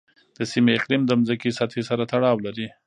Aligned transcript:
د 0.37 0.39
سیمې 0.51 0.71
اقلیم 0.77 1.01
د 1.05 1.11
ځمکې 1.27 1.49
سطحې 1.57 1.83
سره 1.89 2.03
تړاو 2.11 2.43
لري. 2.45 2.67